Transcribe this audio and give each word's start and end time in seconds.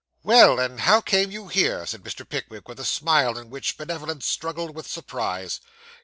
'Well; 0.23 0.59
and 0.59 0.79
how 0.79 0.99
came 1.01 1.29
you 1.29 1.47
here?' 1.47 1.85
said 1.85 2.01
Mr. 2.01 2.27
Pickwick, 2.27 2.67
with 2.67 2.79
a 2.79 2.83
smile 2.83 3.37
in 3.37 3.51
which 3.51 3.77
benevolence 3.77 4.25
struggled 4.25 4.75
with 4.75 4.87
surprise. 4.87 5.61